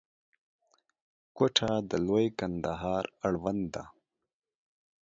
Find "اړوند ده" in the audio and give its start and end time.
3.27-3.83